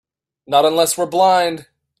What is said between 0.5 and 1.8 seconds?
unless we're blind.